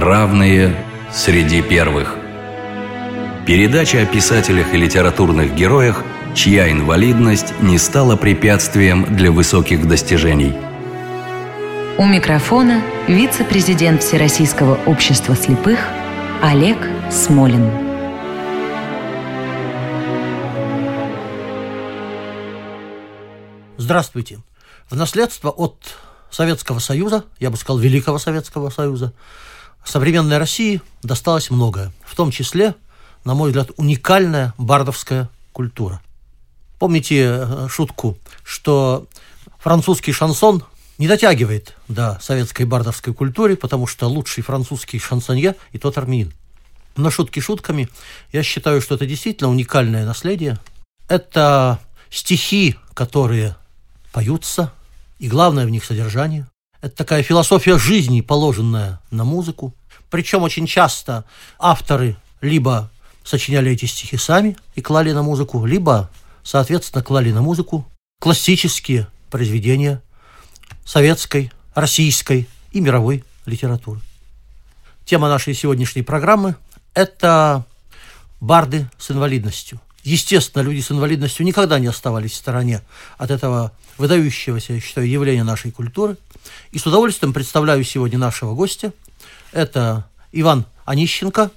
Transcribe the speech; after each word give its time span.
Равные 0.00 0.76
среди 1.12 1.60
первых. 1.60 2.14
Передача 3.44 4.02
о 4.02 4.06
писателях 4.06 4.72
и 4.72 4.76
литературных 4.76 5.56
героях, 5.56 6.04
чья 6.36 6.70
инвалидность 6.70 7.52
не 7.60 7.78
стала 7.78 8.14
препятствием 8.14 9.16
для 9.16 9.32
высоких 9.32 9.88
достижений. 9.88 10.54
У 11.98 12.06
микрофона 12.06 12.80
вице-президент 13.08 14.04
Всероссийского 14.04 14.78
общества 14.86 15.34
слепых 15.34 15.80
Олег 16.44 16.78
Смолин. 17.10 17.68
Здравствуйте. 23.78 24.38
В 24.88 24.94
наследство 24.94 25.50
от 25.50 25.74
Советского 26.30 26.78
Союза, 26.78 27.24
я 27.40 27.50
бы 27.50 27.56
сказал, 27.56 27.80
Великого 27.80 28.20
Советского 28.20 28.70
Союза, 28.70 29.12
современной 29.84 30.38
России 30.38 30.80
досталось 31.02 31.50
многое, 31.50 31.92
в 32.04 32.14
том 32.14 32.30
числе, 32.30 32.74
на 33.24 33.34
мой 33.34 33.50
взгляд, 33.50 33.70
уникальная 33.76 34.54
бардовская 34.58 35.28
культура. 35.52 36.00
Помните 36.78 37.44
э, 37.44 37.68
шутку, 37.68 38.16
что 38.44 39.06
французский 39.58 40.12
шансон 40.12 40.62
не 40.98 41.06
дотягивает 41.08 41.76
до 41.88 42.18
советской 42.20 42.64
бардовской 42.64 43.14
культуры, 43.14 43.56
потому 43.56 43.86
что 43.86 44.06
лучший 44.06 44.42
французский 44.42 44.98
шансонье 44.98 45.56
и 45.72 45.78
тот 45.78 45.96
армянин. 45.96 46.32
Но 46.96 47.10
шутки 47.10 47.38
шутками, 47.40 47.88
я 48.32 48.42
считаю, 48.42 48.80
что 48.80 48.96
это 48.96 49.06
действительно 49.06 49.50
уникальное 49.50 50.04
наследие. 50.04 50.58
Это 51.08 51.78
стихи, 52.10 52.76
которые 52.94 53.56
поются, 54.12 54.72
и 55.18 55.28
главное 55.28 55.64
в 55.64 55.70
них 55.70 55.84
содержание. 55.84 56.46
Это 56.80 56.94
такая 56.94 57.22
философия 57.22 57.76
жизни, 57.76 58.20
положенная 58.20 59.00
на 59.10 59.24
музыку. 59.24 59.74
Причем 60.10 60.42
очень 60.42 60.66
часто 60.66 61.24
авторы 61.58 62.16
либо 62.40 62.90
сочиняли 63.24 63.72
эти 63.72 63.84
стихи 63.86 64.16
сами 64.16 64.56
и 64.74 64.80
клали 64.80 65.12
на 65.12 65.22
музыку, 65.22 65.66
либо, 65.66 66.08
соответственно, 66.44 67.02
клали 67.02 67.32
на 67.32 67.42
музыку 67.42 67.86
классические 68.20 69.08
произведения 69.30 70.02
советской, 70.84 71.50
российской 71.74 72.48
и 72.72 72.80
мировой 72.80 73.24
литературы. 73.44 74.00
Тема 75.04 75.28
нашей 75.28 75.54
сегодняшней 75.54 76.02
программы– 76.02 76.54
это 76.94 77.64
барды 78.40 78.88
с 78.98 79.10
инвалидностью. 79.10 79.80
Естественно, 80.04 80.62
люди 80.62 80.80
с 80.80 80.90
инвалидностью 80.90 81.44
никогда 81.44 81.78
не 81.78 81.86
оставались 81.88 82.32
в 82.32 82.36
стороне 82.36 82.82
от 83.18 83.30
этого 83.30 83.72
выдающегося, 83.98 84.74
я 84.74 84.80
считаю, 84.80 85.08
явления 85.08 85.44
нашей 85.44 85.70
культуры. 85.70 86.16
И 86.70 86.78
с 86.78 86.86
удовольствием 86.86 87.32
представляю 87.32 87.82
сегодня 87.84 88.18
нашего 88.18 88.54
гостя. 88.54 88.92
Это 89.52 90.08
Иван 90.32 90.64
Онищенко, 90.84 91.50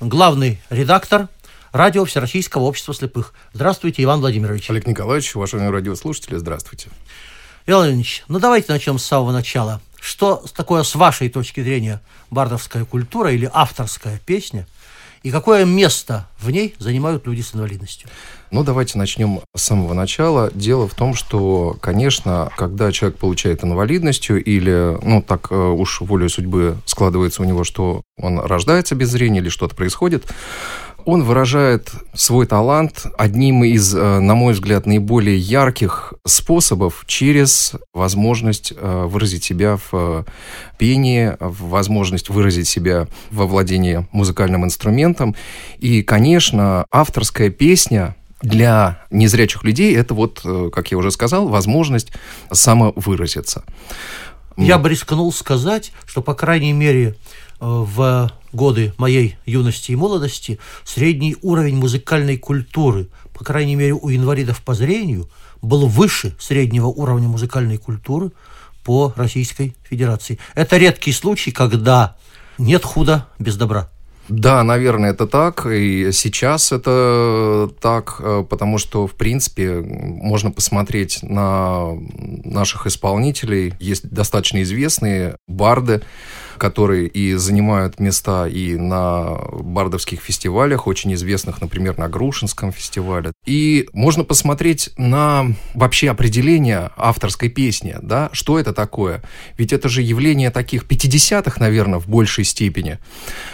главный 0.00 0.60
редактор 0.70 1.28
радио 1.72 2.04
Всероссийского 2.04 2.62
общества 2.62 2.94
слепых. 2.94 3.32
Здравствуйте, 3.52 4.02
Иван 4.02 4.20
Владимирович. 4.20 4.70
Олег 4.70 4.86
Николаевич, 4.86 5.34
уважаемые 5.34 5.70
радиослушатели, 5.70 6.36
здравствуйте. 6.36 6.88
Иван 7.66 7.82
Владимирович, 7.82 8.24
ну 8.28 8.38
давайте 8.38 8.72
начнем 8.72 8.98
с 8.98 9.04
самого 9.04 9.32
начала. 9.32 9.80
Что 10.00 10.44
такое, 10.54 10.82
с 10.82 10.94
вашей 10.94 11.28
точки 11.28 11.62
зрения, 11.62 12.00
бардовская 12.30 12.84
культура 12.84 13.32
или 13.32 13.50
авторская 13.52 14.18
песня– 14.24 14.66
и 15.22 15.30
какое 15.30 15.64
место 15.64 16.28
в 16.38 16.50
ней 16.50 16.74
занимают 16.78 17.26
люди 17.26 17.40
с 17.42 17.54
инвалидностью? 17.54 18.08
Ну, 18.50 18.64
давайте 18.64 18.98
начнем 18.98 19.40
с 19.56 19.62
самого 19.62 19.94
начала. 19.94 20.50
Дело 20.52 20.86
в 20.86 20.94
том, 20.94 21.14
что, 21.14 21.76
конечно, 21.80 22.50
когда 22.56 22.92
человек 22.92 23.18
получает 23.18 23.64
инвалидностью 23.64 24.44
или, 24.44 24.98
ну, 25.02 25.22
так 25.22 25.50
э, 25.50 25.56
уж 25.56 26.02
волей 26.02 26.28
судьбы 26.28 26.76
складывается 26.84 27.40
у 27.40 27.46
него, 27.46 27.64
что 27.64 28.02
он 28.18 28.38
рождается 28.40 28.94
без 28.94 29.08
зрения 29.08 29.38
или 29.38 29.48
что-то 29.48 29.74
происходит, 29.74 30.26
он 31.04 31.22
выражает 31.22 31.92
свой 32.14 32.46
талант 32.46 33.06
одним 33.18 33.64
из, 33.64 33.94
э, 33.94 34.20
на 34.20 34.34
мой 34.34 34.54
взгляд, 34.54 34.86
наиболее 34.86 35.36
ярких 35.38 36.14
способов 36.26 37.04
через 37.06 37.72
возможность 37.92 38.72
э, 38.76 39.04
выразить 39.06 39.44
себя 39.44 39.76
в 39.76 39.88
э, 39.92 40.24
пении, 40.78 41.36
возможность 41.40 42.28
выразить 42.28 42.68
себя 42.68 43.06
во 43.30 43.46
владении 43.46 44.06
музыкальным 44.12 44.64
инструментом. 44.64 45.34
И, 45.78 46.02
конечно, 46.02 46.86
авторская 46.90 47.50
песня 47.50 48.16
для 48.42 49.00
незрячих 49.10 49.62
людей 49.62 49.94
это 49.94 50.14
вот, 50.14 50.44
как 50.72 50.90
я 50.90 50.98
уже 50.98 51.12
сказал, 51.12 51.48
возможность 51.48 52.10
самовыразиться. 52.50 53.64
Я 54.56 54.78
бы 54.78 54.88
рискнул 54.88 55.32
сказать, 55.32 55.92
что, 56.06 56.22
по 56.22 56.34
крайней 56.34 56.72
мере, 56.72 57.16
в 57.60 58.30
годы 58.52 58.92
моей 58.98 59.36
юности 59.46 59.92
и 59.92 59.96
молодости 59.96 60.58
средний 60.84 61.36
уровень 61.42 61.76
музыкальной 61.76 62.36
культуры, 62.36 63.08
по 63.32 63.44
крайней 63.44 63.76
мере 63.76 63.92
у 63.94 64.10
инвалидов 64.10 64.62
по 64.62 64.74
зрению, 64.74 65.28
был 65.62 65.86
выше 65.86 66.34
среднего 66.40 66.86
уровня 66.86 67.28
музыкальной 67.28 67.78
культуры 67.78 68.32
по 68.84 69.12
Российской 69.16 69.76
Федерации. 69.88 70.38
Это 70.54 70.76
редкий 70.76 71.12
случай, 71.12 71.52
когда 71.52 72.16
нет 72.58 72.84
худа 72.84 73.28
без 73.38 73.56
добра. 73.56 73.88
Да, 74.32 74.62
наверное, 74.62 75.10
это 75.10 75.26
так. 75.26 75.66
И 75.66 76.10
сейчас 76.12 76.72
это 76.72 77.68
так, 77.80 78.16
э, 78.18 78.44
потому 78.48 78.78
что, 78.78 79.06
в 79.06 79.12
принципе, 79.12 79.80
можно 79.82 80.50
посмотреть 80.50 81.18
на 81.22 81.92
наших 82.42 82.86
исполнителей. 82.86 83.74
Есть 83.78 84.08
достаточно 84.08 84.62
известные 84.62 85.36
барды, 85.46 86.00
которые 86.62 87.08
и 87.08 87.34
занимают 87.34 87.98
места 87.98 88.46
и 88.46 88.76
на 88.76 89.36
бардовских 89.50 90.20
фестивалях, 90.20 90.86
очень 90.86 91.12
известных, 91.14 91.60
например, 91.60 91.98
на 91.98 92.08
Грушинском 92.08 92.70
фестивале. 92.70 93.32
И 93.44 93.88
можно 93.92 94.22
посмотреть 94.22 94.90
на 94.96 95.56
вообще 95.74 96.08
определение 96.08 96.92
авторской 96.96 97.48
песни, 97.48 97.96
да, 98.00 98.30
что 98.32 98.60
это 98.60 98.72
такое. 98.72 99.24
Ведь 99.58 99.72
это 99.72 99.88
же 99.88 100.02
явление 100.02 100.52
таких 100.52 100.84
50-х, 100.84 101.58
наверное, 101.58 101.98
в 101.98 102.08
большей 102.08 102.44
степени. 102.44 103.00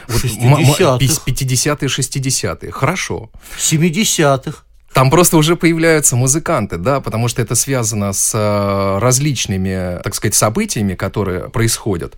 60-х. 0.08 0.98
50-е, 0.98 1.88
60-е. 1.88 2.70
Хорошо. 2.70 3.30
70-х. 3.58 4.68
Там 4.93 5.10
просто 5.10 5.37
уже 5.37 5.54
появляются 5.54 6.16
музыканты, 6.16 6.76
да, 6.76 7.00
потому 7.00 7.28
что 7.28 7.43
это 7.43 7.54
связано 7.54 8.12
с 8.12 8.32
э, 8.34 8.99
различными, 8.99 10.00
так 10.03 10.15
сказать, 10.15 10.34
событиями, 10.34 10.94
которые 10.94 11.50
происходят 11.50 12.16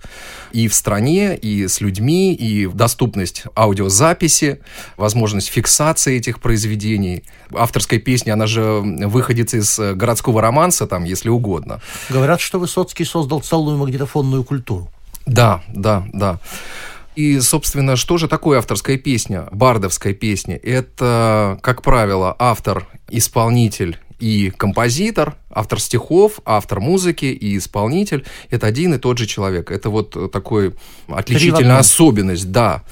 и 0.52 0.68
в 0.68 0.74
стране, 0.74 1.36
и 1.36 1.66
с 1.66 1.80
людьми, 1.80 2.32
и 2.32 2.66
доступность 2.66 3.44
аудиозаписи, 3.56 4.60
возможность 4.96 5.48
фиксации 5.48 6.16
этих 6.16 6.40
произведений. 6.40 7.24
Авторская 7.52 7.98
песня, 7.98 8.32
она 8.32 8.46
же 8.46 8.80
выходит 8.80 9.52
из 9.52 9.78
городского 9.78 10.40
романса, 10.40 10.86
там, 10.86 11.04
если 11.04 11.28
угодно. 11.28 11.80
Говорят, 12.08 12.40
что 12.40 12.58
Высоцкий 12.58 13.04
создал 13.04 13.40
целую 13.40 13.76
магнитофонную 13.78 14.44
культуру. 14.44 14.88
Да, 15.26 15.62
да, 15.68 16.04
да. 16.12 16.38
И, 17.16 17.40
собственно, 17.40 17.96
что 17.96 18.18
же 18.18 18.28
такое 18.28 18.58
авторская 18.58 18.96
песня, 18.96 19.48
бардовская 19.50 20.14
песня? 20.14 20.56
Это, 20.56 21.58
как 21.62 21.82
правило, 21.82 22.34
автор, 22.38 22.86
исполнитель 23.08 23.98
и 24.20 24.50
композитор, 24.50 25.34
автор 25.50 25.80
стихов, 25.80 26.40
автор 26.44 26.80
музыки 26.80 27.24
и 27.24 27.56
исполнитель– 27.56 28.24
это 28.50 28.66
один 28.66 28.94
и 28.94 28.98
тот 28.98 29.18
же 29.18 29.26
человек. 29.26 29.70
Это 29.70 29.88
вот 29.88 30.30
такой 30.30 30.74
отличительная 31.08 31.78
особенность, 31.78 32.52
да. 32.52 32.82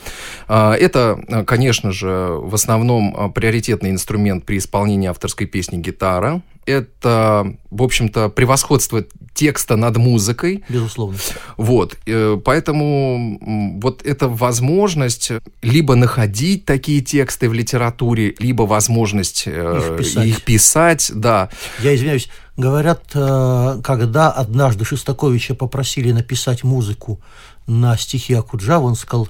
А, 0.49 0.75
это, 0.75 1.45
конечно 1.47 1.93
же, 1.93 2.09
в 2.09 2.55
основном 2.55 3.33
приоритетный 3.34 3.91
инструмент 3.91 4.47
при 4.47 4.59
исполнении 4.59 5.09
авторской 5.09 5.47
песни– 5.47 5.77
гитара 5.78 6.43
это, 6.69 7.56
в 7.71 7.83
общем-то, 7.83 8.29
превосходство 8.29 9.03
текста 9.33 9.77
над 9.77 9.97
музыкой. 9.97 10.65
Безусловно. 10.69 11.19
Вот, 11.57 11.97
э, 12.07 12.39
поэтому 12.45 13.78
вот 13.81 14.04
эта 14.04 14.28
возможность 14.28 15.33
либо 15.63 15.95
находить 15.95 16.66
такие 16.66 17.01
тексты 17.01 17.48
в 17.48 17.54
литературе, 17.54 18.34
либо 18.39 18.63
возможность 18.63 19.45
э, 19.47 19.78
их 19.78 19.97
писать, 19.97 20.27
их 20.27 20.42
писать 20.45 21.13
да. 21.15 21.48
Я 21.81 21.95
извиняюсь, 21.95 22.28
говорят, 22.57 23.04
э, 23.15 23.81
когда 23.83 24.31
однажды 24.31 24.84
Шестаковича 24.84 25.54
попросили 25.54 26.13
написать 26.13 26.65
музыку 26.65 27.21
на 27.66 27.97
стихи 27.97 28.34
Акуджава, 28.34 28.84
он 28.84 28.97
сказал, 28.97 29.28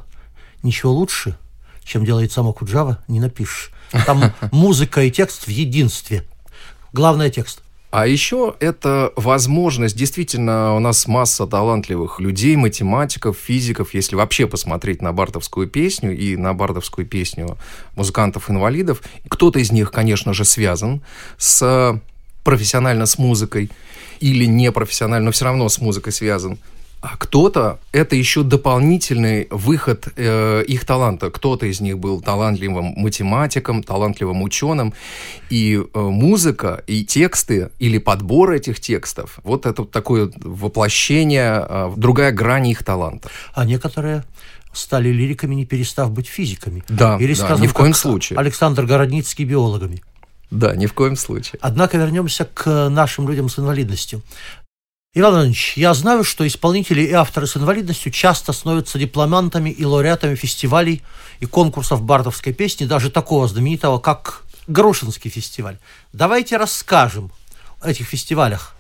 ничего 0.65 0.93
лучше, 0.93 1.37
чем 1.85 2.05
делает 2.05 2.33
сам 2.33 2.49
Акуджава, 2.49 2.99
не 3.07 3.21
напишешь. 3.21 3.71
Там 4.07 4.33
музыка 4.53 5.03
и 5.03 5.11
текст 5.13 5.47
в 5.47 5.51
единстве– 5.51 6.25
Главный 6.93 7.31
текст. 7.31 7.63
А 7.91 8.07
еще 8.07 8.55
это 8.61 9.13
возможность, 9.17 9.97
действительно, 9.97 10.75
у 10.75 10.79
нас 10.79 11.07
масса 11.07 11.47
талантливых 11.47 12.21
людей, 12.21 12.55
математиков, 12.55 13.39
физиков, 13.39 13.95
если 13.95 14.15
вообще 14.15 14.47
посмотреть 14.47 15.01
на 15.01 15.13
бардовскую 15.15 15.69
песню 15.69 16.15
и 16.15 16.37
на 16.37 16.53
бардовскую 16.53 17.07
песню 17.07 17.57
музыкантов-инвалидов. 17.97 19.03
Кто-то 19.31 19.59
из 19.59 19.73
них, 19.73 19.91
конечно 19.91 20.35
же, 20.35 20.45
связан 20.45 21.01
с 21.39 21.99
профессионально 22.45 23.07
с 23.07 23.17
музыкой 23.17 23.71
или 24.21 24.45
непрофессионально, 24.45 25.27
но 25.27 25.33
все 25.33 25.47
равно 25.47 25.67
с 25.71 25.81
музыкой 25.81 26.13
связан. 26.13 26.59
А 27.01 27.17
кто-то 27.17 27.79
это 27.93 28.17
еще 28.17 28.43
дополнительный 28.43 29.47
выход 29.51 30.09
э, 30.17 30.65
их 30.67 30.85
таланта. 30.85 31.31
Кто-то 31.31 31.67
из 31.67 31.81
них 31.81 31.99
был 31.99 32.21
талантливым 32.21 32.95
математиком, 32.97 33.85
талантливым 33.85 34.43
ученым. 34.43 34.95
И 35.49 35.77
э, 35.77 35.99
музыка, 35.99 36.83
и 36.89 37.05
тексты, 37.05 37.71
или 37.79 37.99
подбор 37.99 38.53
этих 38.53 38.81
текстов, 38.81 39.39
вот 39.45 39.67
это 39.67 39.83
вот 39.83 39.93
такое 39.93 40.31
воплощение, 40.37 41.65
э, 41.69 41.93
другая 41.97 42.33
грань 42.33 42.69
их 42.69 42.83
таланта. 42.83 43.31
А 43.55 43.65
некоторые 43.65 44.25
стали 44.73 45.11
лириками, 45.11 45.55
не 45.55 45.67
перестав 45.67 46.11
быть 46.11 46.27
физиками. 46.27 46.83
Да, 46.89 47.17
Или, 47.21 47.35
да, 47.35 47.45
скажем, 47.45 47.63
ни 47.63 47.69
в 47.69 47.75
коем 47.75 47.95
случае. 47.95 48.39
Александр 48.39 48.85
Городницкий 48.87 49.45
биологами. 49.45 50.03
Да, 50.51 50.75
ни 50.75 50.87
в 50.87 50.95
коем 50.95 51.17
случае. 51.17 51.59
Однако 51.63 51.99
вернемся 51.99 52.45
к 52.45 52.89
нашим 52.89 53.29
людям 53.29 53.49
с 53.49 53.59
инвалидностью. 53.59 54.23
Иван 55.15 55.33
Иванович, 55.33 55.73
я 55.77 55.95
знаю, 55.95 56.23
что 56.23 56.47
исполнители 56.47 57.01
и 57.01 57.13
авторы 57.13 57.47
с 57.47 57.57
инвалидностью 57.57 58.13
часто 58.13 58.53
становятся 58.53 58.99
дипломантами 58.99 59.71
и 59.71 59.83
лауреатами 59.83 60.35
фестивалей 60.35 61.03
и 61.41 61.47
конкурсов 61.47 62.03
бардовской 62.03 62.53
песни, 62.53 62.85
даже 62.85 63.11
такого 63.11 63.49
знаменитого, 63.49 64.01
как 64.01 64.45
Грушинский 64.67 65.31
фестиваль. 65.31 65.79
Давайте 66.13 66.59
расскажем 66.59 67.33
о 67.81 67.89
этих 67.89 68.07
фестивалях 68.07 68.77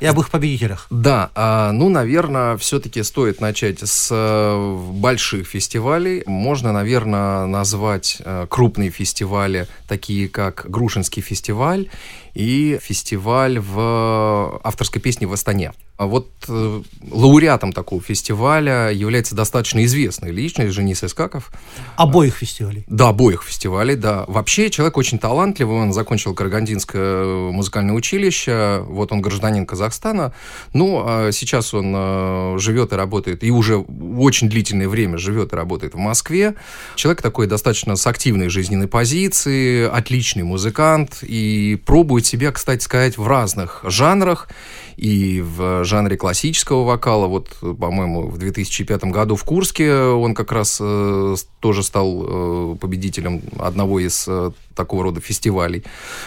и 0.00 0.06
об 0.06 0.18
их 0.20 0.30
победителях. 0.30 0.86
Да, 0.90 1.30
а, 1.34 1.72
ну, 1.72 1.88
наверное, 1.88 2.56
все-таки 2.56 3.02
стоит 3.02 3.40
начать 3.40 3.80
с 3.80 4.08
э, 4.10 4.76
больших 4.92 5.46
фестивалей. 5.46 6.22
Можно, 6.26 6.72
наверное, 6.72 7.46
назвать 7.46 8.18
э, 8.20 8.46
крупные 8.48 8.90
фестивали, 8.90 9.66
такие 9.88 10.28
как 10.28 10.66
Грушинский 10.68 11.22
фестиваль 11.22 11.88
и 12.34 12.78
фестиваль 12.82 13.58
в 13.58 14.60
авторской 14.62 15.00
песне 15.00 15.26
в 15.26 15.32
Астане. 15.32 15.72
А 15.96 16.06
вот 16.06 16.28
э, 16.46 16.82
лауреатом 17.10 17.72
такого 17.72 18.02
фестиваля 18.02 18.90
является 18.90 19.34
достаточно 19.34 19.82
известная 19.86 20.30
личность 20.30 20.74
Женис 20.74 21.02
Искаков. 21.02 21.50
Обоих 21.96 22.36
фестивалей. 22.36 22.84
Да, 22.86 23.08
обоих 23.08 23.42
фестивалей, 23.42 23.96
да. 23.96 24.24
Вообще 24.28 24.68
человек 24.68 24.98
очень 24.98 25.18
талантливый, 25.18 25.78
он 25.78 25.94
закончил 25.94 26.34
Карагандинское 26.34 27.50
музыкальное 27.50 27.94
училище, 27.94 28.84
вот 28.86 29.10
он 29.10 29.22
гражданин 29.22 29.64
Казахстана. 29.64 30.34
Ну, 30.74 31.02
а 31.02 31.30
сейчас 31.32 31.72
он 31.72 31.94
э, 31.96 32.56
живет 32.58 32.92
и 32.92 32.96
работает, 32.96 33.42
и 33.42 33.50
уже 33.50 33.76
очень 33.78 34.50
длительное 34.50 34.88
время 34.88 35.16
живет 35.16 35.54
и 35.54 35.56
работает 35.56 35.94
в 35.94 35.98
Москве. 35.98 36.56
Человек 36.96 37.22
такой 37.22 37.46
достаточно 37.46 37.96
с 37.96 38.06
активной 38.06 38.50
жизненной 38.50 38.86
позиции, 38.86 39.88
отличный 39.88 40.42
музыкант 40.42 41.22
и 41.22 41.80
пробует 41.86 42.26
себя, 42.26 42.52
кстати 42.52 42.82
сказать, 42.82 43.16
в 43.16 43.26
разных 43.26 43.80
жанрах 43.84 44.48
и 44.96 45.42
в 45.42 45.85
жанре 45.86 46.16
классического 46.16 46.84
вокала. 46.84 47.26
Вот, 47.26 47.48
по-моему, 47.60 48.28
в 48.28 48.38
2005 48.38 49.04
году 49.04 49.36
в 49.36 49.44
Курске 49.44 49.92
он 49.92 50.34
как 50.34 50.52
раз 50.52 50.78
э, 50.80 51.36
тоже 51.60 51.82
стал 51.82 52.24
э, 52.26 52.76
победителем 52.76 53.42
одного 53.58 54.00
из 54.00 54.26
э, 54.28 54.50
такого 54.74 55.04
рода 55.04 55.20
фестивалей. 55.20 55.84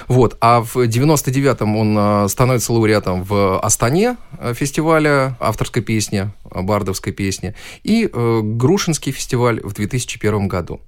Вот. 0.08 0.38
А 0.42 0.62
в 0.62 0.78
99-м 0.78 1.76
он 1.76 2.30
становится 2.30 2.74
лауреатом 2.74 3.24
в 3.24 3.60
Астане 3.60 4.18
фестиваля 4.54 5.38
авторской 5.40 5.84
песни, 5.84 6.32
бардовской 6.50 7.14
песни, 7.14 7.54
и 7.84 8.10
Грушинский 8.14 9.12
фестиваль 9.12 9.62
в 9.62 9.74
2001 9.74 10.48
году. 10.48 10.82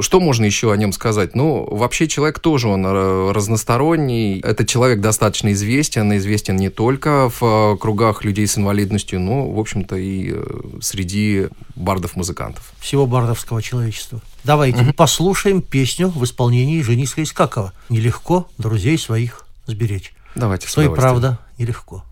Что 0.00 0.20
можно 0.20 0.44
еще 0.44 0.72
о 0.72 0.76
нем 0.76 0.92
сказать? 0.92 1.34
Ну, 1.34 1.66
вообще 1.70 2.08
человек 2.08 2.40
тоже, 2.40 2.68
он 2.68 2.84
э, 2.84 3.32
разносторонний. 3.32 4.40
Этот 4.40 4.68
человек 4.68 5.00
достаточно 5.00 5.52
известен, 5.52 6.16
известен 6.16 6.56
не 6.56 6.68
только 6.68 7.30
в 7.30 7.42
э, 7.42 7.76
кругах 7.78 8.24
людей 8.24 8.46
с 8.46 8.58
инвалидностью, 8.58 9.20
но, 9.20 9.48
в 9.50 9.58
общем-то, 9.58 9.96
и 9.96 10.32
э, 10.34 10.44
среди 10.80 11.48
бардов-музыкантов. 11.76 12.72
Всего 12.80 13.06
бардовского 13.06 13.62
человечества. 13.62 14.20
Давайте 14.42 14.82
угу. 14.82 14.92
послушаем 14.92 15.62
песню 15.62 16.08
в 16.08 16.24
исполнении 16.24 16.82
Жениска 16.82 17.22
Искакова. 17.22 17.72
Нелегко 17.88 18.48
друзей 18.58 18.98
своих 18.98 19.46
сберечь. 19.66 20.12
Давайте, 20.34 20.66
Что 20.66 20.82
и 20.82 20.88
правда 20.88 21.38
нелегко. 21.58 22.02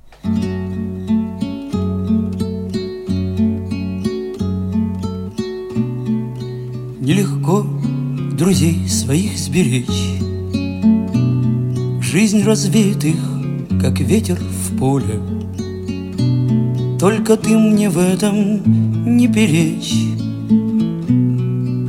Нелегко 7.03 7.67
друзей 8.39 8.89
своих 8.89 9.37
сберечь. 9.37 10.21
Жизнь 12.01 12.45
развеет 12.45 13.03
их, 13.03 13.19
как 13.81 13.99
ветер 13.99 14.39
в 14.39 14.79
поле. 14.79 15.19
Только 17.01 17.37
ты 17.37 17.59
мне 17.59 17.91
в 17.91 17.99
этом 17.99 19.17
не 19.17 19.27
перечь. 19.27 19.97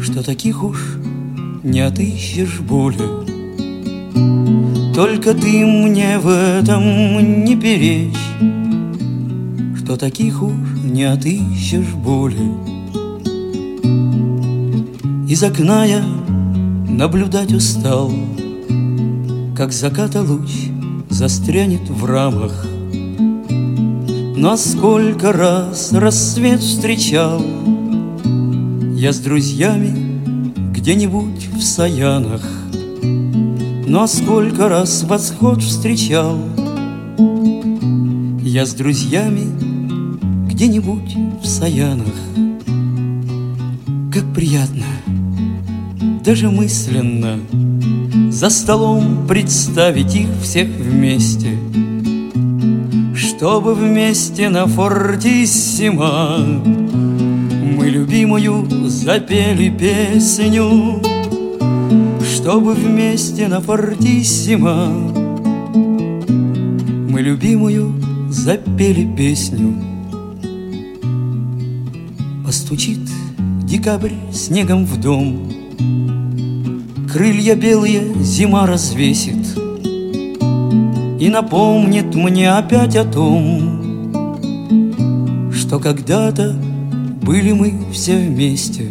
Что 0.03 0.23
таких 0.23 0.63
уж 0.63 0.97
не 1.61 1.81
отыщешь 1.81 2.61
боли. 2.61 3.07
Только 4.95 5.35
ты 5.35 5.63
мне 5.63 6.17
в 6.17 6.27
этом 6.27 7.45
не 7.45 7.55
перечь. 7.55 8.17
Что 9.77 9.95
таких 9.95 10.41
уж 10.41 10.55
не 10.83 11.03
отыщешь 11.03 11.93
боли 11.93 12.72
из 15.27 15.41
окна 15.41 15.85
я 15.85 16.03
наблюдать 16.87 17.53
устал, 17.53 18.11
Как 19.55 19.71
заката 19.71 20.21
луч 20.21 20.69
застрянет 21.09 21.89
в 21.89 22.05
рамах. 22.05 22.65
Но 24.35 24.57
сколько 24.57 25.31
раз 25.31 25.93
рассвет 25.93 26.59
встречал 26.59 27.41
Я 28.95 29.13
с 29.13 29.19
друзьями 29.19 30.21
где-нибудь 30.73 31.47
в 31.55 31.61
Саянах. 31.61 32.41
Но 33.87 34.07
сколько 34.07 34.67
раз 34.67 35.03
восход 35.03 35.63
встречал 35.63 36.37
Я 38.41 38.65
с 38.65 38.73
друзьями 38.73 39.47
где-нибудь 40.49 41.15
в 41.41 41.45
Саянах. 41.45 42.13
Как 44.11 44.31
приятно 44.33 44.92
даже 46.23 46.49
мысленно 46.49 47.37
За 48.31 48.49
столом 48.49 49.27
представить 49.27 50.15
их 50.15 50.27
всех 50.41 50.67
вместе. 50.69 51.57
Чтобы 53.13 53.75
вместе 53.75 54.47
на 54.49 54.65
фортиссимо 54.67 56.37
Мы 57.77 57.89
любимую 57.89 58.65
запели 58.89 59.69
песню. 59.69 61.01
Чтобы 62.23 62.73
вместе 62.73 63.49
на 63.49 63.59
фортиссимо 63.59 64.87
Мы 67.09 67.21
любимую 67.21 67.93
запели 68.29 69.13
песню. 69.15 69.75
Постучит 72.45 72.99
декабрь 73.65 74.13
снегом 74.31 74.85
в 74.85 75.01
дом 75.01 75.62
Крылья 77.13 77.55
белые 77.55 78.11
зима 78.23 78.65
развесит 78.65 79.55
И 81.19 81.29
напомнит 81.29 82.15
мне 82.15 82.51
опять 82.51 82.95
о 82.95 83.05
том 83.05 84.33
Что 85.53 85.77
когда-то 85.77 86.55
были 87.21 87.51
мы 87.51 87.75
все 87.91 88.17
вместе 88.17 88.89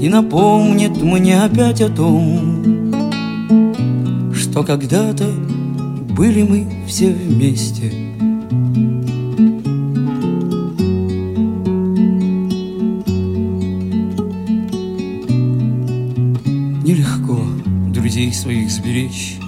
И 0.00 0.08
напомнит 0.08 1.00
мне 1.00 1.40
опять 1.44 1.80
о 1.80 1.90
том 1.90 2.92
Что 4.34 4.64
когда-то 4.64 5.28
были 6.10 6.42
мы 6.42 6.66
все 6.88 7.12
вместе– 7.12 7.92
своих 18.14 18.70
сберечь. 18.70 19.38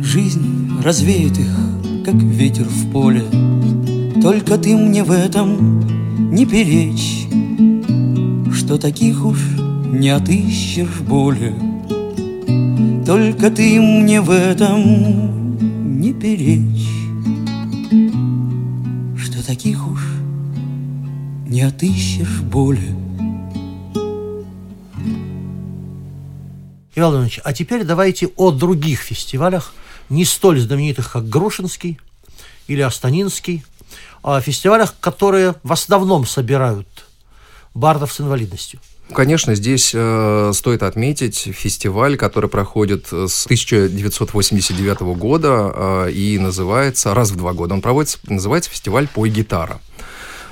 Жизнь 0.00 0.70
развеет 0.82 1.38
их, 1.38 1.54
как 2.02 2.14
ветер 2.14 2.64
в 2.64 2.90
поле, 2.90 3.24
Только 4.22 4.56
ты 4.56 4.74
мне 4.74 5.04
в 5.04 5.10
этом 5.10 6.32
не 6.32 6.46
перечь, 6.46 7.26
Что 8.54 8.78
таких 8.78 9.26
уж 9.26 9.38
не 9.92 10.08
отыщешь 10.08 11.00
боли. 11.06 11.54
Только 13.04 13.50
ты 13.50 13.78
мне 13.78 14.22
в 14.22 14.30
этом 14.30 16.00
не 16.00 16.14
перечь, 16.14 16.88
Что 19.18 19.46
таких 19.46 19.86
уж 19.86 20.00
не 21.46 21.60
отыщешь 21.60 22.40
боли. 22.40 23.01
Иван 27.02 27.14
Иванович, 27.14 27.40
а 27.44 27.52
теперь 27.52 27.84
давайте 27.84 28.28
о 28.36 28.50
других 28.50 29.00
фестивалях, 29.00 29.72
не 30.08 30.24
столь 30.24 30.60
знаменитых, 30.60 31.12
как 31.12 31.28
Грушинский 31.28 31.98
или 32.68 32.80
Астанинский, 32.80 33.64
о 34.22 34.40
фестивалях, 34.40 34.94
которые 35.00 35.54
в 35.62 35.72
основном 35.72 36.26
собирают 36.26 36.86
бардов 37.74 38.12
с 38.12 38.20
инвалидностью. 38.20 38.80
Конечно, 39.12 39.54
здесь 39.54 39.92
э, 39.94 40.52
стоит 40.54 40.82
отметить 40.82 41.36
фестиваль, 41.52 42.16
который 42.16 42.48
проходит 42.48 43.08
с 43.08 43.44
1989 43.44 45.00
года 45.18 45.72
э, 46.06 46.12
и 46.12 46.38
называется 46.38 47.12
раз 47.12 47.30
в 47.30 47.36
два 47.36 47.52
года. 47.52 47.74
Он 47.74 47.82
проводится, 47.82 48.18
называется 48.28 48.70
фестиваль 48.70 49.08
«Пой 49.08 49.28
гитара». 49.28 49.80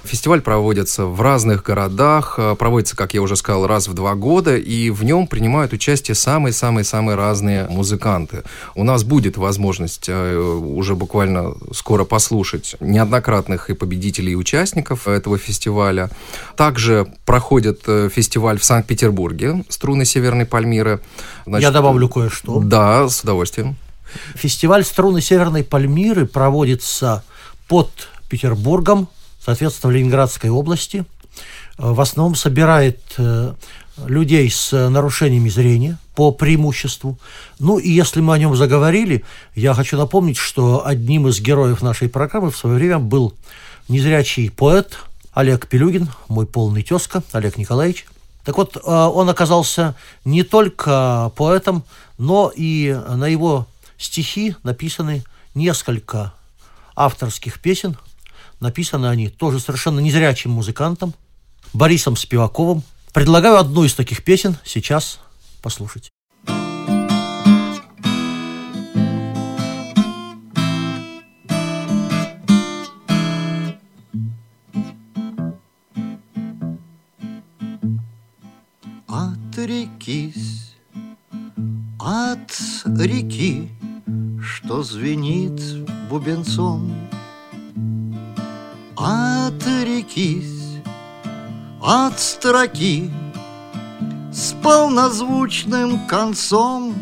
Фестиваль 0.05 0.41
проводится 0.41 1.05
в 1.05 1.21
разных 1.21 1.63
городах, 1.63 2.35
э, 2.39 2.55
проводится, 2.59 2.97
как 2.97 3.15
я 3.15 3.23
уже 3.23 3.37
сказал, 3.37 3.67
раз 3.67 3.89
в 3.89 3.95
два 3.95 4.15
года, 4.15 4.57
и 4.57 4.91
в 4.91 5.05
нем 5.05 5.27
принимают 5.27 5.73
участие 5.73 6.15
самые-самые-самые 6.15 7.17
разные 7.17 7.67
музыканты. 7.69 8.43
У 8.75 8.85
нас 8.85 9.05
будет 9.05 9.37
возможность 9.37 10.09
э, 10.09 10.37
уже 10.37 10.95
буквально 10.95 11.55
скоро 11.73 12.05
послушать 12.05 12.77
неоднократных 12.81 13.71
и 13.71 13.75
победителей, 13.75 14.33
и 14.33 14.37
участников 14.37 15.07
этого 15.07 15.39
фестиваля. 15.39 16.11
Также 16.57 17.13
проходит 17.27 17.83
э, 17.87 18.09
фестиваль 18.13 18.59
в 18.59 18.65
Санкт-Петербурге 18.65 19.65
«Струны 19.69 20.05
Северной 20.05 20.47
Пальмиры». 20.47 21.01
Значит, 21.47 21.69
я 21.69 21.71
добавлю 21.71 22.09
кое-что. 22.09 22.61
Да, 22.61 23.09
с 23.09 23.23
удовольствием. 23.23 23.77
Фестиваль 24.35 24.85
«Струны 24.85 25.21
Северной 25.21 25.63
Пальмиры» 25.63 26.27
проводится 26.27 27.23
под 27.69 27.91
Петербургом 28.29 29.09
соответственно, 29.51 29.93
в 29.93 29.97
Ленинградской 29.97 30.51
области. 30.51 31.05
Э, 31.79 31.93
в 31.93 32.01
основном 32.01 32.35
собирает 32.35 33.01
э, 33.19 33.53
людей 34.07 34.51
с 34.51 34.73
нарушениями 34.89 35.49
зрения 35.49 35.99
по 36.15 36.31
преимуществу. 36.31 37.19
Ну 37.59 37.79
и 37.79 37.91
если 37.91 38.21
мы 38.21 38.35
о 38.35 38.39
нем 38.39 38.55
заговорили, 38.57 39.25
я 39.55 39.75
хочу 39.75 39.97
напомнить, 39.97 40.37
что 40.37 40.87
одним 40.87 41.29
из 41.29 41.41
героев 41.41 41.83
нашей 41.83 42.09
программы 42.09 42.51
в 42.51 42.57
свое 42.57 42.77
время 42.77 42.99
был 42.99 43.35
незрячий 43.89 44.51
поэт 44.51 44.99
Олег 45.33 45.67
Пелюгин, 45.67 46.09
мой 46.29 46.47
полный 46.47 46.83
тезка 46.83 47.23
Олег 47.33 47.57
Николаевич. 47.57 48.07
Так 48.45 48.57
вот, 48.57 48.77
э, 48.77 48.81
он 48.81 49.29
оказался 49.29 49.95
не 50.25 50.43
только 50.43 51.33
поэтом, 51.37 51.85
но 52.19 52.53
и 52.55 52.99
на 53.09 53.27
его 53.27 53.67
стихи 53.99 54.55
написаны 54.63 55.25
несколько 55.55 56.33
авторских 56.95 57.61
песен– 57.61 57.97
Написаны 58.61 59.07
они 59.07 59.31
тоже 59.31 59.59
совершенно 59.59 60.01
незрячим 60.01 60.51
музыкантом 60.51 61.15
Борисом 61.73 62.15
Спиваковым. 62.15 62.83
Предлагаю 63.15 63.57
одну 63.57 63.85
из 63.85 63.95
таких 63.95 64.23
песен 64.23 64.57
сейчас 64.65 65.19
послушать. 65.63 66.11
Отрекись 79.09 80.77
от 81.99 82.53
реки, 82.85 83.71
что 84.43 84.83
звенит 84.83 85.61
бубенцом 86.09 86.95
Отрекись 89.03 90.77
от 91.81 92.21
строки 92.21 93.11
С 94.31 94.55
полнозвучным 94.63 96.07
концом. 96.07 96.95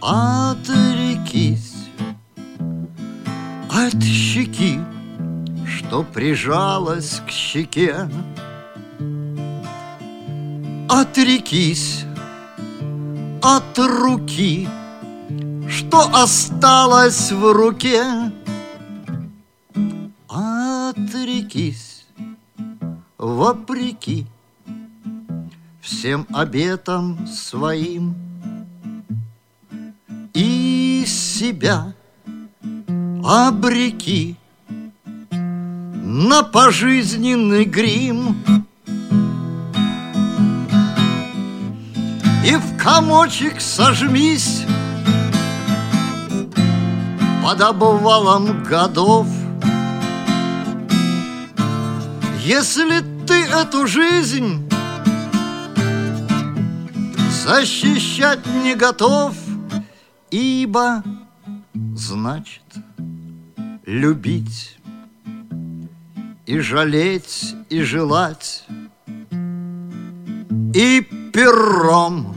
Отрекись 0.00 1.74
от 3.70 4.02
щеки, 4.02 4.80
Что 5.66 6.02
прижалась 6.04 7.20
к 7.26 7.30
щеке. 7.30 8.08
Отрекись 10.88 12.04
от 13.42 13.78
руки, 13.78 14.66
Что 15.68 16.08
осталось 16.14 17.30
в 17.30 17.52
руке 17.52 18.32
вопреки 23.38 24.26
всем 25.80 26.26
обетам 26.32 27.24
своим. 27.28 28.16
И 30.34 31.04
себя 31.06 31.92
обреки 33.24 34.36
на 35.30 36.42
пожизненный 36.42 37.64
грим. 37.64 38.42
И 42.44 42.56
в 42.56 42.76
комочек 42.76 43.60
сожмись 43.60 44.64
под 47.44 47.60
обвалом 47.60 48.64
годов. 48.64 49.28
Если 52.44 53.07
ты 53.28 53.44
эту 53.44 53.86
жизнь 53.86 54.66
защищать 57.44 58.46
не 58.46 58.74
готов, 58.74 59.36
ибо 60.30 61.04
значит 61.94 62.62
любить 63.84 64.78
и 66.46 66.58
жалеть 66.60 67.54
и 67.68 67.82
желать 67.82 68.64
и 70.74 71.06
пером 71.30 72.34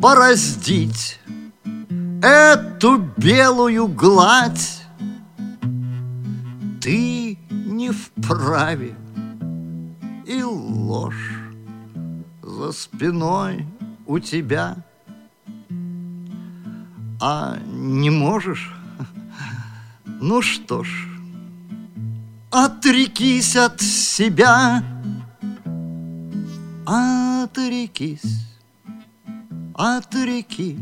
бороздить 0.00 1.18
эту 2.22 2.98
белую 3.16 3.88
гладь. 3.88 4.84
Ты 6.80 7.38
не 7.50 7.90
вправе 7.90 8.94
И 10.26 10.42
ложь 10.42 11.38
за 12.42 12.72
спиной 12.72 13.66
у 14.06 14.18
тебя. 14.18 14.76
А 17.20 17.58
не 17.66 18.10
можешь? 18.10 18.74
Ну 20.20 20.40
что 20.40 20.84
ж, 20.84 21.08
отрекись 22.50 23.56
от 23.56 23.80
себя. 23.82 24.82
Отрекись 26.86 28.44
от 29.74 30.14
реки, 30.14 30.78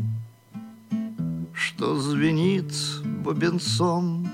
Что 1.53 1.99
звенит 1.99 2.73
бубенцом. 3.23 4.29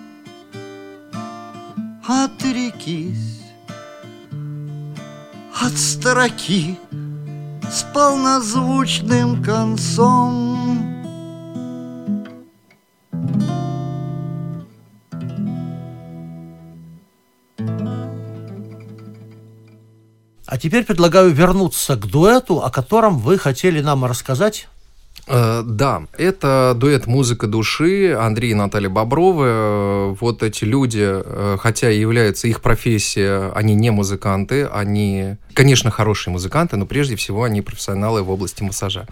Отрекись 2.06 3.39
от 5.62 5.78
строки 5.78 6.78
с 7.70 7.84
полнозвучным 7.94 9.44
концом. 9.44 10.58
А 20.46 20.58
теперь 20.58 20.84
предлагаю 20.84 21.32
вернуться 21.32 21.96
к 21.96 22.08
дуэту, 22.08 22.64
о 22.64 22.72
котором 22.72 23.20
вы 23.20 23.38
хотели 23.38 23.82
нам 23.82 24.06
рассказать 24.06 24.68
да, 25.30 26.04
это 26.18 26.74
дуэт 26.76 27.06
«Музыка 27.08 27.48
души» 27.48 28.14
Андрей 28.14 28.52
и 28.52 28.56
Наталья 28.56 28.90
Бобровы. 28.90 29.46
Э, 29.48 30.16
вот 30.20 30.44
эти 30.44 30.64
люди, 30.64 31.06
э, 31.06 31.58
хотя 31.60 31.92
и 31.92 32.00
являются 32.00 32.48
их 32.48 32.62
профессия, 32.62 33.52
они 33.54 33.76
не 33.76 33.92
музыканты, 33.92 34.66
они, 34.66 35.36
конечно, 35.54 35.92
хорошие 35.92 36.32
музыканты, 36.32 36.78
но 36.78 36.86
прежде 36.86 37.16
всего 37.16 37.44
они 37.44 37.62
профессионалы 37.62 38.24
в 38.24 38.32
области 38.32 38.64
массажа. 38.64 39.08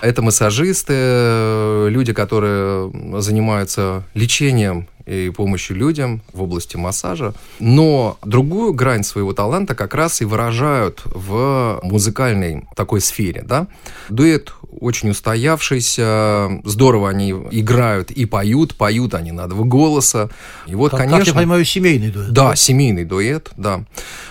Это 0.00 0.22
массажисты, 0.22 1.88
люди, 1.88 2.12
которые 2.12 2.92
занимаются 3.20 4.04
лечением 4.14 4.86
и 5.06 5.30
помощью 5.30 5.76
людям 5.76 6.22
в 6.32 6.42
области 6.42 6.76
массажа. 6.76 7.34
Но 7.58 8.18
другую 8.24 8.72
грань 8.72 9.02
своего 9.02 9.32
таланта 9.32 9.74
как 9.74 9.94
раз 9.94 10.20
и 10.20 10.24
выражают 10.24 11.02
в 11.04 11.80
музыкальной 11.82 12.64
такой 12.76 13.00
сфере. 13.00 13.42
Да? 13.46 13.66
Дуэт 14.08 14.52
очень 14.70 15.10
устоявшийся, 15.10 16.60
здорово 16.64 17.10
они 17.10 17.30
играют 17.50 18.10
и 18.10 18.24
поют, 18.24 18.74
поют 18.74 19.14
они 19.14 19.32
на 19.32 19.46
два 19.46 19.64
голоса. 19.64 20.30
И 20.66 20.74
вот, 20.74 20.90
Как, 20.90 21.00
конечно... 21.00 21.18
как 21.18 21.26
я 21.28 21.34
понимаю, 21.34 21.64
семейный 21.64 22.10
дуэт. 22.10 22.30
Да, 22.30 22.56
семейный 22.56 23.04
дуэт, 23.04 23.50
да. 23.56 23.84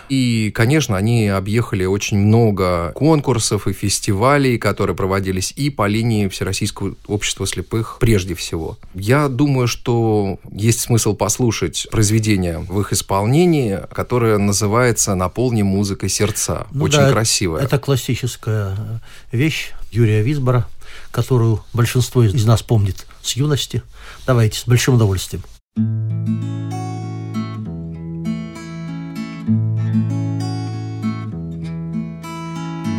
И, 0.09 0.51
конечно, 0.55 0.97
они 0.97 1.27
объехали 1.27 1.85
очень 1.85 2.17
много 2.17 2.91
конкурсов 2.95 3.67
и 3.67 3.73
фестивалей, 3.73 4.57
которые 4.57 4.95
проводились 4.95 5.53
и 5.55 5.69
по 5.69 5.87
линии 5.87 6.27
Всероссийского 6.27 6.95
общества 7.07 7.45
слепых 7.45 7.97
прежде 7.99 8.33
всего. 8.33 8.77
Я 8.93 9.27
думаю, 9.27 9.67
что 9.67 10.39
есть 10.51 10.81
смысл 10.81 11.15
послушать 11.15 11.87
произведение 11.91 12.59
в 12.59 12.79
их 12.81 12.91
исполнении, 12.93 13.79
которое 13.93 14.37
называется 14.37 15.15
«Наполни 15.15 15.61
музыкой 15.61 16.09
сердца». 16.09 16.67
Ну 16.71 16.85
очень 16.85 16.99
да, 16.99 17.11
красивое. 17.11 17.61
Это 17.61 17.77
классическая 17.77 18.75
вещь 19.31 19.71
Юрия 19.91 20.21
Висбора, 20.21 20.67
которую 21.11 21.63
большинство 21.73 22.23
из 22.23 22.45
нас 22.45 22.61
помнит 22.61 23.05
с 23.21 23.33
юности. 23.33 23.83
Давайте, 24.25 24.59
с 24.59 24.67
большим 24.67 24.95
удовольствием. 24.95 25.43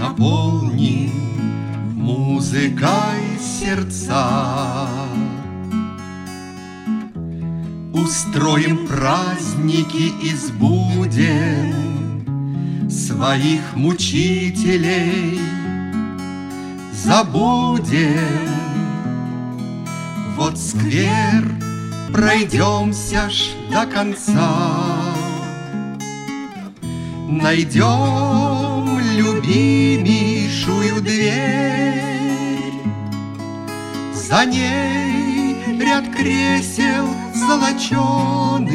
Наполни 0.01 1.13
музыкой 1.95 3.39
сердца. 3.41 4.89
Устроим 7.93 8.87
праздники 8.89 10.13
из 10.25 10.51
буден 10.51 11.91
Своих 12.89 13.61
мучителей 13.77 15.60
забудем. 17.05 18.49
Вот 20.37 20.59
сквер 20.59 21.45
пройдемся 22.13 23.31
ж 23.31 23.51
до 23.71 23.87
конца. 23.87 24.51
Найдем 27.29 28.99
любимейшую 29.17 31.01
дверь, 31.01 32.73
За 34.15 34.45
ней 34.45 35.57
ряд 35.81 36.05
кресел 36.15 37.07
золоченых, 37.35 38.71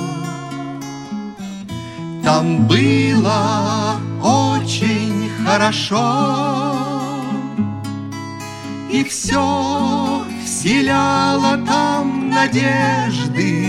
Там 2.24 2.67
было 2.67 3.95
очень 4.21 5.32
хорошо 5.43 6.76
И 8.91 9.04
все 9.04 10.14
вселяло 10.65 11.58
там 11.67 12.32
надежды 12.32 13.67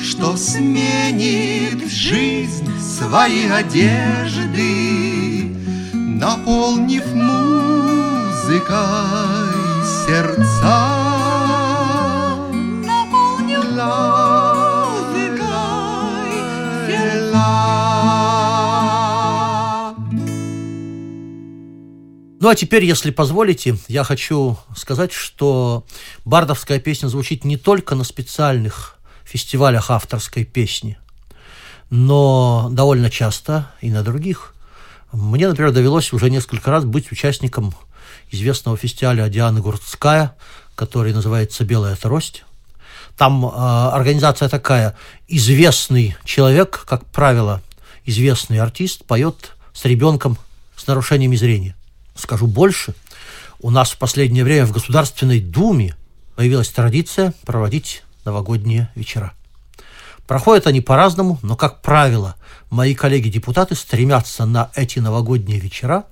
Что 0.00 0.36
сменит 0.36 1.90
жизнь 1.90 2.70
свои 2.80 3.48
одежды 3.48 4.70
Наполнив 5.92 7.04
музыкой 7.12 8.76
сердца 10.06 10.95
Ну 22.46 22.50
а 22.50 22.54
теперь, 22.54 22.84
если 22.84 23.10
позволите, 23.10 23.76
я 23.88 24.04
хочу 24.04 24.56
сказать, 24.76 25.10
что 25.10 25.84
бардовская 26.24 26.78
песня 26.78 27.08
звучит 27.08 27.44
не 27.44 27.56
только 27.56 27.96
на 27.96 28.04
специальных 28.04 28.98
фестивалях 29.24 29.90
авторской 29.90 30.44
песни, 30.44 30.96
но 31.90 32.68
довольно 32.70 33.10
часто 33.10 33.72
и 33.80 33.90
на 33.90 34.04
других. 34.04 34.54
Мне, 35.10 35.48
например, 35.48 35.72
довелось 35.72 36.12
уже 36.12 36.30
несколько 36.30 36.70
раз 36.70 36.84
быть 36.84 37.10
участником 37.10 37.74
известного 38.30 38.76
фестиваля 38.76 39.28
Дианы 39.28 39.60
Гурцкая, 39.60 40.36
который 40.76 41.12
называется 41.12 41.64
«Белая 41.64 41.96
трость». 41.96 42.44
Там 43.18 43.44
э, 43.44 43.48
организация 43.48 44.48
такая. 44.48 44.96
Известный 45.26 46.16
человек, 46.24 46.84
как 46.86 47.06
правило, 47.06 47.60
известный 48.04 48.60
артист, 48.60 49.04
поет 49.04 49.56
с 49.72 49.84
ребенком 49.84 50.38
с 50.76 50.86
нарушениями 50.86 51.34
зрения. 51.34 51.75
Скажу 52.16 52.46
больше. 52.46 52.94
У 53.60 53.70
нас 53.70 53.90
в 53.90 53.98
последнее 53.98 54.44
время 54.44 54.66
в 54.66 54.72
Государственной 54.72 55.40
Думе 55.40 55.96
появилась 56.34 56.68
традиция 56.68 57.34
проводить 57.44 58.02
новогодние 58.24 58.90
вечера. 58.94 59.32
Проходят 60.26 60.66
они 60.66 60.80
по-разному, 60.80 61.38
но, 61.42 61.56
как 61.56 61.82
правило, 61.82 62.34
мои 62.68 62.94
коллеги-депутаты 62.94 63.74
стремятся 63.74 64.44
на 64.44 64.70
эти 64.74 64.98
новогодние 64.98 65.60
вечера 65.60 66.04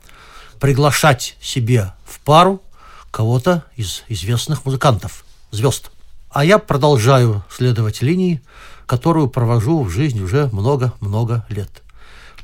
приглашать 0.60 1.36
себе 1.40 1.92
в 2.06 2.20
пару 2.20 2.62
кого-то 3.10 3.64
из 3.76 4.04
известных 4.08 4.64
музыкантов, 4.64 5.24
звезд. 5.50 5.90
А 6.30 6.44
я 6.44 6.58
продолжаю 6.58 7.44
следовать 7.50 8.02
линии, 8.02 8.40
которую 8.86 9.28
провожу 9.28 9.82
в 9.82 9.90
жизни 9.90 10.20
уже 10.20 10.48
много-много 10.52 11.44
лет. 11.48 11.70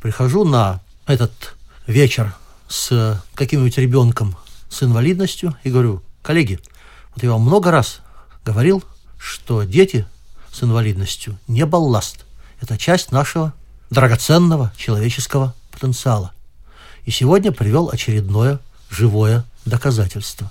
Прихожу 0.00 0.44
на 0.44 0.80
этот 1.06 1.54
вечер 1.86 2.34
с 2.70 3.20
каким-нибудь 3.34 3.76
ребенком 3.76 4.36
с 4.70 4.82
инвалидностью 4.82 5.56
и 5.64 5.70
говорю, 5.70 6.02
коллеги, 6.22 6.60
вот 7.14 7.22
я 7.22 7.32
вам 7.32 7.42
много 7.42 7.70
раз 7.70 8.00
говорил, 8.44 8.82
что 9.18 9.64
дети 9.64 10.06
с 10.52 10.62
инвалидностью 10.62 11.38
не 11.48 11.66
балласт. 11.66 12.24
Это 12.60 12.78
часть 12.78 13.10
нашего 13.10 13.52
драгоценного 13.90 14.72
человеческого 14.76 15.54
потенциала. 15.72 16.32
И 17.04 17.10
сегодня 17.10 17.50
привел 17.50 17.90
очередное 17.90 18.60
живое 18.88 19.44
доказательство. 19.64 20.50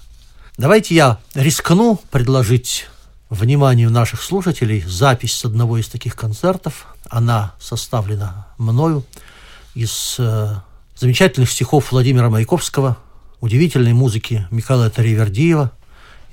Давайте 0.58 0.96
я 0.96 1.20
рискну 1.36 2.02
предложить 2.12 2.88
вниманию 3.30 3.90
наших 3.90 4.22
слушателей 4.22 4.82
запись 4.82 5.36
с 5.36 5.46
одного 5.46 5.78
из 5.78 5.88
таких 5.88 6.16
концертов. 6.16 6.88
Она 7.10 7.54
составлена 7.60 8.48
мною 8.58 9.06
из 9.74 10.16
э, 10.18 10.56
замечательных 11.00 11.50
стихов 11.50 11.92
Владимира 11.92 12.30
Маяковского, 12.30 12.98
удивительной 13.40 13.94
музыки 13.94 14.46
Михаила 14.52 14.90
Таривердиева 14.90 15.72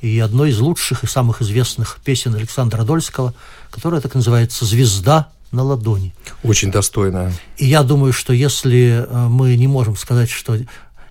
и 0.00 0.18
одной 0.18 0.50
из 0.50 0.58
лучших 0.58 1.04
и 1.04 1.06
самых 1.06 1.40
известных 1.40 1.98
песен 2.04 2.34
Александра 2.34 2.82
Дольского, 2.82 3.32
которая 3.70 4.00
так 4.00 4.14
называется 4.14 4.64
«Звезда 4.64 5.28
на 5.52 5.62
ладони». 5.62 6.12
Очень 6.42 6.72
достойная. 6.72 7.32
И 7.56 7.66
я 7.66 7.84
думаю, 7.84 8.12
что 8.12 8.32
если 8.32 9.06
э, 9.08 9.28
мы 9.28 9.56
не 9.56 9.68
можем 9.68 9.96
сказать, 9.96 10.28
что 10.28 10.58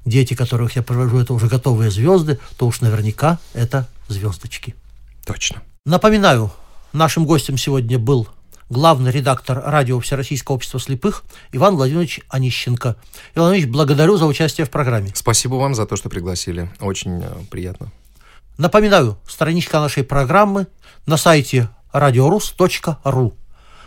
дети, 0.03 0.33
которых 0.33 0.75
я 0.75 0.83
провожу, 0.83 1.17
это 1.19 1.33
уже 1.33 1.47
готовые 1.47 1.91
звезды, 1.91 2.39
то 2.57 2.67
уж 2.67 2.81
наверняка 2.81 3.39
это 3.53 3.87
звездочки. 4.09 4.75
Точно. 5.25 5.63
Напоминаю, 5.85 6.51
нашим 6.91 7.25
гостем 7.25 7.57
сегодня 7.57 7.97
был 7.97 8.27
главный 8.69 9.11
редактор 9.11 9.61
радио 9.65 9.99
Всероссийского 9.99 10.55
общества 10.55 10.79
слепых 10.79 11.23
Иван 11.51 11.75
Владимирович 11.75 12.21
Онищенко. 12.29 12.95
Иван 13.35 13.47
Владимирович, 13.47 13.71
благодарю 13.71 14.17
за 14.17 14.25
участие 14.25 14.65
в 14.65 14.69
программе. 14.69 15.11
Спасибо 15.13 15.55
вам 15.55 15.75
за 15.75 15.85
то, 15.85 15.95
что 15.95 16.09
пригласили. 16.09 16.69
Очень 16.79 17.21
э, 17.23 17.29
приятно. 17.49 17.91
Напоминаю, 18.57 19.17
страничка 19.27 19.79
нашей 19.79 20.03
программы 20.03 20.67
на 21.05 21.17
сайте 21.17 21.69
radiorus.ru. 21.93 23.33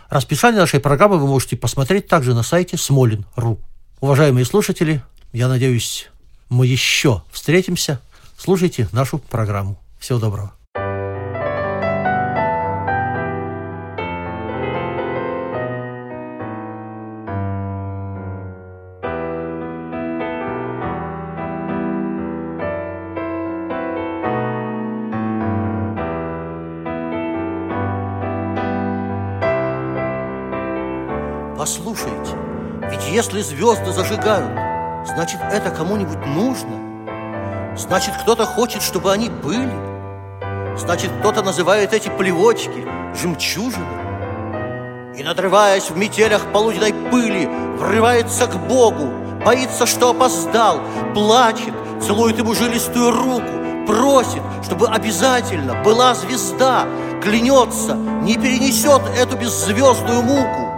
Расписание 0.09 0.61
нашей 0.61 0.79
программы 0.79 1.17
вы 1.17 1.27
можете 1.27 1.55
посмотреть 1.55 2.07
также 2.07 2.33
на 2.33 2.43
сайте 2.43 2.77
smolin.ru. 2.77 3.59
Уважаемые 3.99 4.45
слушатели, 4.45 5.03
я 5.33 5.47
надеюсь, 5.47 6.09
мы 6.49 6.65
еще 6.65 7.23
встретимся. 7.31 8.01
Слушайте 8.37 8.87
нашу 8.91 9.19
программу. 9.19 9.77
Всего 9.99 10.19
доброго. 10.19 10.58
Послушайте, 31.69 32.35
ведь 32.89 33.09
если 33.11 33.41
звезды 33.41 33.91
зажигают, 33.91 34.51
значит, 35.05 35.39
это 35.51 35.69
кому-нибудь 35.69 36.17
нужно. 36.25 37.77
Значит, 37.77 38.15
кто-то 38.23 38.47
хочет, 38.47 38.81
чтобы 38.81 39.11
они 39.11 39.29
были. 39.29 39.71
Значит, 40.79 41.11
кто-то 41.19 41.43
называет 41.43 41.93
эти 41.93 42.09
плевочки 42.09 42.87
жемчужины. 43.21 43.85
И, 45.15 45.21
надрываясь 45.21 45.91
в 45.91 45.95
метелях 45.95 46.51
полуденной 46.51 46.91
пыли, 46.91 47.45
врывается 47.77 48.47
к 48.47 48.55
Богу, 48.67 49.07
боится, 49.45 49.85
что 49.85 50.09
опоздал, 50.09 50.81
плачет, 51.13 51.75
целует 52.01 52.39
ему 52.39 52.55
жилистую 52.55 53.11
руку, 53.11 53.85
просит, 53.85 54.41
чтобы 54.63 54.87
обязательно 54.87 55.83
была 55.83 56.15
звезда, 56.15 56.87
клянется, 57.21 57.93
не 57.93 58.37
перенесет 58.37 59.03
эту 59.15 59.37
беззвездную 59.37 60.23
муку. 60.23 60.68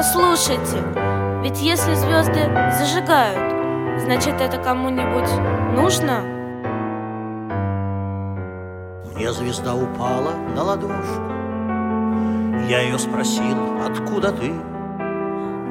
Послушайте, 0.00 0.82
ведь 1.42 1.60
если 1.60 1.92
звезды 1.92 2.48
зажигают, 2.72 4.00
значит 4.00 4.40
это 4.40 4.56
кому-нибудь 4.56 5.28
нужно? 5.76 6.22
Мне 9.14 9.30
звезда 9.30 9.74
упала 9.74 10.32
на 10.56 10.62
ладошку. 10.62 11.20
Я 12.66 12.80
ее 12.80 12.98
спросил, 12.98 13.84
откуда 13.86 14.32
ты? 14.32 14.54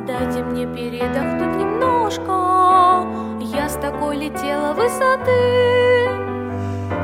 Дайте 0.06 0.44
мне 0.44 0.68
передохнуть 0.68 1.56
немножко, 1.56 3.08
я 3.58 3.68
с 3.68 3.78
такой 3.82 4.18
летела 4.18 4.74
высоты. 4.74 6.08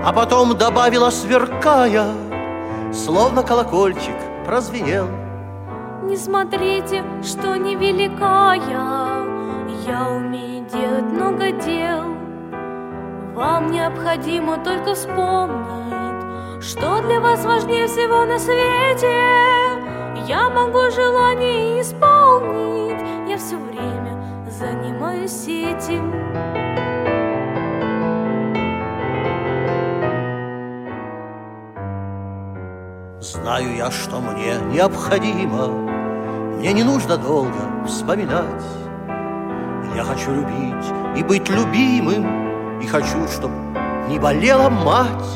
А 0.06 0.14
потом 0.16 0.56
добавила, 0.56 1.10
сверкая, 1.10 2.06
словно 2.94 3.42
колокольчик 3.42 4.16
прозвенел. 4.46 5.25
Не 6.06 6.16
смотрите, 6.18 7.04
что 7.24 7.56
невелика 7.58 8.54
я, 8.54 9.26
я 9.88 10.08
умею 10.10 10.64
делать 10.66 11.06
много 11.06 11.52
дел. 11.52 12.04
Вам 13.34 13.72
необходимо 13.72 14.58
только 14.64 14.94
вспомнить, 14.94 16.64
что 16.64 17.02
для 17.02 17.20
вас 17.20 17.44
важнее 17.44 17.88
всего 17.88 18.24
на 18.26 18.38
свете. 18.38 19.12
Я 20.28 20.50
могу 20.50 20.92
желание 20.92 21.82
исполнить, 21.82 23.02
я 23.28 23.38
все 23.38 23.58
время 23.58 24.46
занимаюсь 24.50 25.48
этим. 25.48 26.14
Знаю 33.20 33.76
я, 33.76 33.90
что 33.90 34.20
мне 34.20 34.56
необходимо, 34.72 35.85
мне 36.66 36.74
не 36.74 36.84
нужно 36.84 37.16
долго 37.16 37.86
вспоминать. 37.86 38.64
Я 39.96 40.04
хочу 40.04 40.32
любить 40.32 40.86
и 41.16 41.22
быть 41.22 41.48
любимым, 41.48 42.80
и 42.82 42.88
хочу, 42.88 43.28
чтобы 43.28 43.54
не 44.10 44.18
болела 44.18 44.72
мать, 44.72 45.30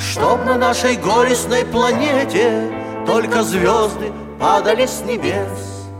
чтоб 0.00 0.42
на 0.46 0.56
нашей 0.56 0.96
горестной 0.96 1.66
планете 1.66 2.72
только 3.04 3.42
звезды 3.42 4.10
падали 4.40 4.86
с 4.86 5.02
небес. 5.02 5.90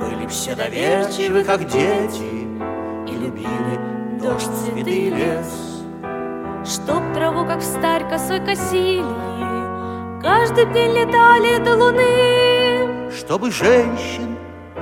Были 0.00 0.26
все 0.26 0.56
доверчивы, 0.56 1.44
как 1.44 1.64
дети, 1.68 2.48
и 3.06 3.12
любили 3.12 4.18
дождь, 4.20 4.50
цветы 4.64 4.90
и 4.90 5.10
лес. 5.10 5.84
Чтоб 6.66 7.00
траву, 7.14 7.46
как 7.46 7.60
в 7.60 7.64
старь, 7.64 8.08
косой 8.10 8.40
косили, 8.40 9.04
Каждый 10.20 10.66
день 10.72 10.90
летали 10.90 11.62
до 11.64 11.76
луны. 11.76 12.51
Чтобы 13.18 13.50
женщин 13.50 14.38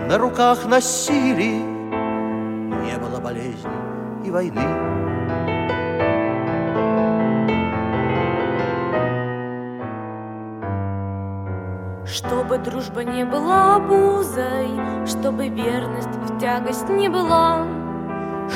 на 0.08 0.16
руках 0.16 0.64
носили, 0.64 1.58
Не 2.80 2.96
было 2.98 3.18
болезни 3.20 3.70
и 4.24 4.30
войны. 4.30 4.60
Чтобы 12.06 12.58
дружба 12.58 13.02
не 13.02 13.24
была 13.24 13.76
обузой, 13.76 14.68
Чтобы 15.06 15.48
верность 15.48 16.08
в 16.08 16.38
тягость 16.38 16.88
не 16.88 17.08
была, 17.08 17.66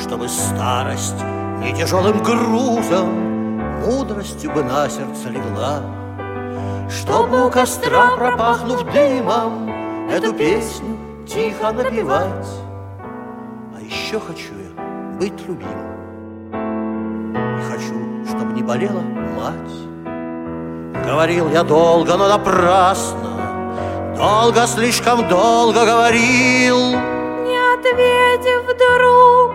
Чтобы 0.01 0.29
старость 0.29 1.21
не 1.59 1.73
тяжелым 1.73 2.23
грузом 2.23 3.35
Мудростью 3.85 4.51
бы 4.51 4.63
на 4.63 4.89
сердце 4.89 5.29
легла, 5.29 5.81
Чтобы 6.89 7.47
у 7.47 7.49
костра, 7.49 8.15
пропахнув 8.15 8.83
дымом, 8.91 9.69
Эту 10.09 10.33
песню 10.33 10.97
тихо 11.27 11.71
напевать. 11.71 12.47
А 13.75 13.81
еще 13.81 14.19
хочу 14.19 14.53
я 14.53 15.17
быть 15.17 15.33
любимым. 15.47 15.95
И 17.33 17.71
хочу, 17.71 18.25
чтобы 18.27 18.53
не 18.53 18.61
болела 18.61 19.01
мать. 19.01 21.05
Говорил 21.05 21.49
я 21.49 21.63
долго, 21.63 22.15
но 22.15 22.27
напрасно, 22.27 23.31
Долго, 24.15 24.67
слишком 24.67 25.27
долго 25.27 25.85
говорил. 25.85 26.91
Не 26.91 27.57
ответив 27.73 28.63
вдруг, 28.63 29.54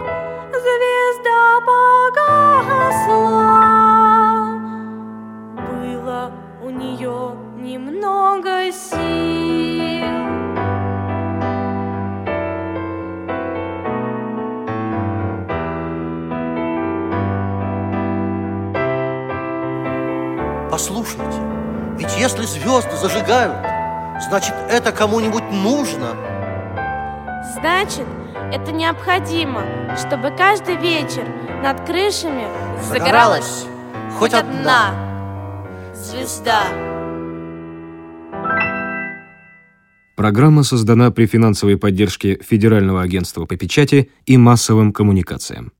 зажигают, 23.00 23.56
значит, 24.28 24.54
это 24.68 24.92
кому-нибудь 24.92 25.50
нужно. 25.50 26.14
Значит, 27.54 28.06
это 28.52 28.72
необходимо, 28.72 29.64
чтобы 29.96 30.30
каждый 30.30 30.76
вечер 30.76 31.24
над 31.62 31.80
крышами 31.86 32.46
загоралась 32.82 33.64
хоть 34.18 34.34
одна 34.34 34.94
звезда. 35.94 36.62
Программа 40.16 40.64
создана 40.64 41.10
при 41.10 41.24
финансовой 41.24 41.78
поддержке 41.78 42.38
Федерального 42.42 43.00
агентства 43.00 43.46
по 43.46 43.56
печати 43.56 44.10
и 44.26 44.36
массовым 44.36 44.92
коммуникациям. 44.92 45.72